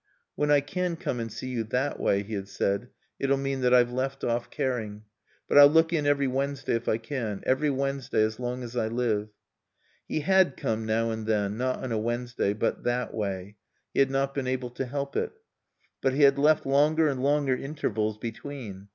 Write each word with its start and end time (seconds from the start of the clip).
"When 0.33 0.49
I 0.49 0.61
can 0.61 0.95
come 0.95 1.19
and 1.19 1.31
see 1.31 1.49
you 1.49 1.63
that 1.65 1.99
way," 1.99 2.23
he 2.23 2.33
had 2.33 2.47
said, 2.47 2.89
"it'll 3.19 3.37
mean 3.37 3.61
that 3.61 3.71
I've 3.71 3.91
left 3.91 4.23
off 4.23 4.49
caring. 4.49 5.03
But 5.47 5.59
I'll 5.59 5.67
look 5.67 5.93
in 5.93 6.07
every 6.07 6.25
Wednesday 6.25 6.73
if 6.73 6.89
I 6.89 6.97
can. 6.97 7.43
Every 7.45 7.69
Wednesday 7.69 8.23
as 8.23 8.39
long 8.39 8.63
as 8.63 8.75
I 8.75 8.87
live." 8.87 9.29
He 10.07 10.21
had 10.21 10.57
come 10.57 10.87
now 10.87 11.11
and 11.11 11.27
then, 11.27 11.55
not 11.55 11.83
on 11.83 11.91
a 11.91 11.99
Wednesday, 11.99 12.53
but 12.53 12.83
"that 12.83 13.13
way." 13.13 13.57
He 13.93 13.99
had 13.99 14.09
not 14.09 14.33
been 14.33 14.47
able 14.47 14.71
to 14.71 14.87
help 14.87 15.15
it. 15.15 15.33
But 16.01 16.13
he 16.13 16.23
had 16.23 16.39
left 16.39 16.65
longer 16.65 17.07
and 17.07 17.21
longer 17.21 17.55
intervals 17.55 18.17
between. 18.17 18.87